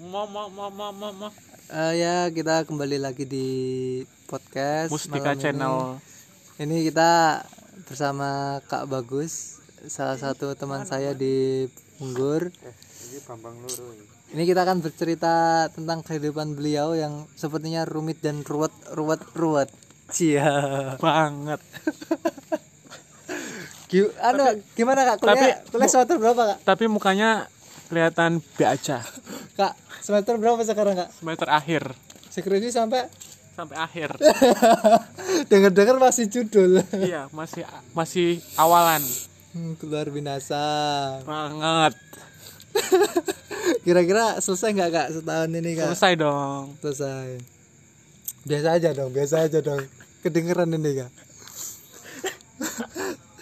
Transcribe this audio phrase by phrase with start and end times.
[0.00, 1.30] Mau mau mau mau mau mau.
[1.68, 3.48] Eh, ya kita kembali lagi di
[4.24, 5.42] podcast Mustika malam ini.
[5.44, 5.76] Channel.
[6.56, 7.10] Ini kita
[7.84, 8.28] bersama
[8.64, 9.60] Kak Bagus,
[9.92, 11.68] salah satu teman saya di
[12.00, 12.48] Punggur.
[14.32, 19.68] Ini kita akan bercerita tentang kehidupan beliau yang sepertinya rumit dan ruwet, ruwet, ruwet.
[20.08, 20.96] Cia.
[20.96, 21.60] Banget.
[23.90, 25.34] Gi- anu, gimana kak kuliah?
[25.36, 26.58] tapi- kuliah semester berapa kak?
[26.64, 27.50] Tapi mukanya
[27.90, 29.02] kelihatan B aja.
[29.58, 31.10] Kak semester berapa sekarang kak?
[31.16, 31.82] Semester akhir
[32.30, 33.10] Skripsi sampai
[33.58, 34.14] sampai akhir.
[35.50, 36.80] dengar-dengar masih judul.
[37.02, 39.02] iya, masih masih awalan.
[39.50, 40.62] Hmm, keluar binasa.
[41.26, 41.98] Banget.
[43.84, 45.90] Kira-kira selesai nggak kak setahun ini kak?
[45.90, 46.64] Selesai dong.
[46.78, 47.28] Selesai.
[48.46, 49.82] Biasa aja dong, biasa aja dong.
[50.22, 51.10] Kedengeran ini kak.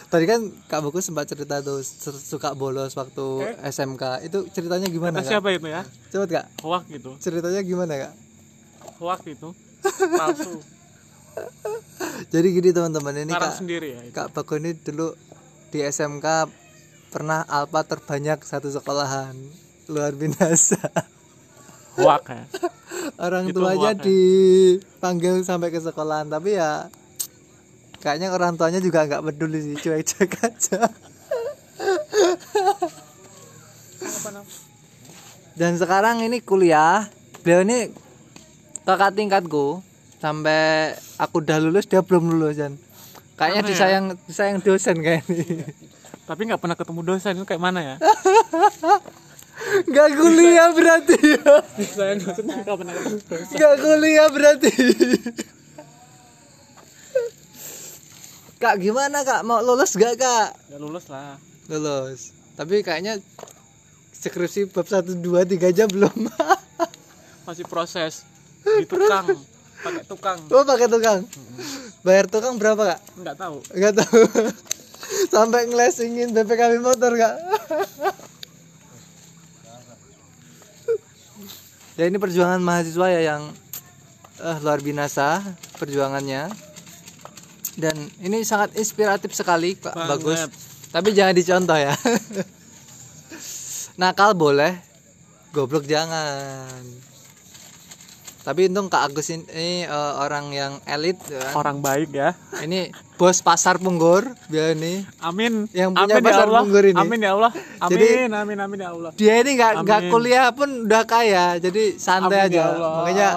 [0.08, 1.84] Tadi kan Kak Buku sempat cerita tuh
[2.16, 3.26] suka bolos waktu
[3.60, 4.24] SMK.
[4.24, 5.30] Itu ceritanya gimana Kata kak?
[5.30, 5.82] siapa itu ya?
[6.08, 7.10] Coba kak, Hoak gitu.
[7.20, 8.12] ceritanya gimana kak?
[8.96, 9.52] Hoak itu.
[10.20, 10.64] Palsu.
[12.28, 14.00] Jadi gini teman-teman ini Ngarang kak, sendiri ya.
[14.00, 14.12] itu.
[14.12, 15.12] Kak Bagu ini dulu
[15.68, 16.26] di SMK
[17.08, 19.36] pernah alpa terbanyak satu sekolahan.
[19.86, 20.80] Luar binasa.
[22.00, 22.42] Hoak ya.
[23.28, 24.00] orang Itu tuanya ya.
[24.00, 26.88] dipanggil sampai ke sekolahan tapi ya
[27.98, 30.78] kayaknya orang tuanya juga nggak peduli sih cuek-cuek aja.
[35.52, 37.10] Dan sekarang ini kuliah.
[37.42, 37.90] Beliau ini
[38.84, 39.82] kakak tingkatku.
[40.18, 42.74] Sampai aku udah lulus dia belum lulus dan
[43.38, 43.70] kayaknya Mana ya?
[43.70, 45.62] disayang disayang dosen kayak ini
[46.26, 47.96] Tapi nggak pernah ketemu dosen itu kayak mana ya?
[49.86, 51.18] nggak kuliah berarti
[51.86, 53.54] Saya dosen nggak pernah ketemu dosen.
[53.54, 54.72] nggak kuliah berarti
[58.58, 59.46] kak gimana kak?
[59.46, 60.48] Mau lulus gak kak?
[60.68, 61.38] Nggak lulus lah.
[61.70, 62.34] lulus.
[62.58, 63.22] Tapi kayaknya
[64.10, 66.26] skripsi bab 1 2 3 aja belum.
[67.46, 68.26] Masih proses.
[68.66, 69.30] Di tukang.
[69.78, 70.38] Pakai tukang.
[70.50, 71.22] Oh pakai tukang?
[72.02, 73.00] Bayar tukang berapa kak?
[73.22, 73.56] Nggak tahu.
[73.70, 74.20] Nggak tahu.
[75.34, 77.34] Sampai ngelesingin BPKB motor kak.
[81.98, 83.50] Ya ini perjuangan mahasiswa ya yang
[84.38, 85.42] eh, luar binasa
[85.82, 86.46] perjuangannya
[87.78, 89.94] dan ini sangat inspiratif sekali pak.
[89.94, 90.10] Banget.
[90.18, 90.40] bagus.
[90.90, 91.94] Tapi jangan dicontoh ya.
[94.02, 94.74] Nakal boleh.
[95.54, 96.82] Goblok jangan.
[98.42, 101.52] Tapi untung kak Agus ini eh, orang yang elit ya.
[101.52, 102.32] orang baik ya.
[102.64, 102.90] Ini
[103.20, 105.04] bos pasar Punggur dia ini.
[105.20, 105.68] Amin.
[105.70, 106.62] Yang punya amin pasar ya Allah.
[106.64, 106.96] Punggur ini.
[106.98, 107.52] amin ya Allah.
[107.78, 109.10] Amin Jadi- amin amin ya Allah.
[109.14, 111.60] dia ini nggak nggak kuliah pun udah kaya.
[111.60, 112.62] Jadi santai amin ya aja.
[112.72, 112.90] Allah.
[112.96, 113.28] Makanya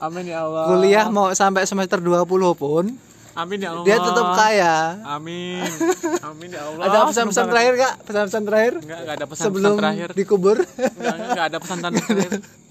[0.00, 0.64] amin ya Allah.
[0.72, 2.24] kuliah mau sampai semester 20
[2.56, 2.84] pun
[3.34, 3.84] amin ya Allah.
[3.86, 4.74] dia tetap kaya.
[5.04, 5.62] Amin.
[6.30, 6.84] Amin ya Allah.
[6.86, 8.72] Ada pesan-pesan terakhir kak pesan-pesan terakhir?
[8.74, 8.86] Banget.
[8.86, 10.08] nggak nggak ada pesan sebelum terakhir.
[10.14, 10.56] dikubur.
[10.64, 12.30] Nggak nggak ada pesan terakhir.